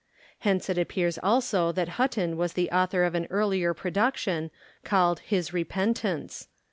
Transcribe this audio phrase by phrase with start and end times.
[0.39, 4.49] Hence it appears also that Hutton was the author of an earlier production,
[4.83, 6.47] called his "Repentance."